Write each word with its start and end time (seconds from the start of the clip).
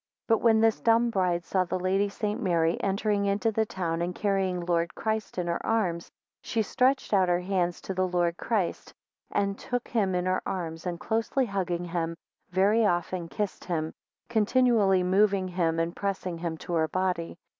6 0.23 0.27
But 0.29 0.37
when 0.41 0.61
this 0.61 0.79
dumb 0.81 1.11
bride 1.11 1.45
saw 1.45 1.63
the 1.63 1.77
Lady 1.79 2.09
St. 2.09 2.41
Mary 2.41 2.81
entering 2.81 3.25
into 3.27 3.51
the 3.51 3.67
town, 3.67 4.01
and 4.01 4.15
carrying 4.15 4.61
Lord 4.65 4.95
Christ 4.95 5.37
in 5.37 5.45
her 5.45 5.63
arms, 5.63 6.11
she 6.41 6.63
stretched 6.63 7.13
out 7.13 7.29
her 7.29 7.41
hands 7.41 7.79
to 7.81 7.93
the 7.93 8.07
Lord 8.07 8.35
Christ, 8.35 8.95
and 9.29 9.59
took 9.59 9.87
him 9.89 10.15
in 10.15 10.25
her 10.25 10.41
arms, 10.43 10.87
and 10.87 10.99
closely 10.99 11.45
hugging 11.45 11.85
him, 11.85 12.17
very 12.49 12.83
often 12.83 13.27
kissed 13.27 13.65
him, 13.65 13.93
continually 14.27 15.03
moving 15.03 15.47
him 15.47 15.77
and, 15.79 15.95
pressing 15.95 16.39
him 16.39 16.57
to 16.57 16.73
her 16.73 16.87
body. 16.87 17.37